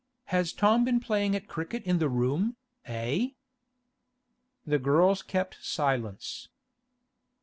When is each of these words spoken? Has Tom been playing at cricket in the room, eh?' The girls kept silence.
Has 0.33 0.51
Tom 0.51 0.83
been 0.83 0.99
playing 0.99 1.35
at 1.35 1.47
cricket 1.47 1.83
in 1.83 1.99
the 1.99 2.09
room, 2.09 2.55
eh?' 2.85 3.33
The 4.65 4.79
girls 4.79 5.21
kept 5.21 5.63
silence. 5.63 6.47